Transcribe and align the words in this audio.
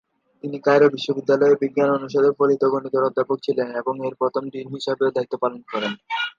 তিনি 0.43 0.57
কায়রো 0.65 0.87
বিশ্ববিদ্যালয়ের 0.89 1.59
বিজ্ঞান 1.61 1.89
অনুষদের 1.97 2.33
ফলিত 2.39 2.63
গণিতের 2.71 3.07
অধ্যাপক 3.07 3.37
ছিলেন 3.45 3.67
এবং 3.81 3.93
এর 4.07 4.13
প্রথম 4.21 4.43
ডিন 4.53 4.67
হিসাবেও 4.75 5.13
দায়িত্ব 5.15 5.35
পালন 5.43 5.61
করেন। 5.71 5.93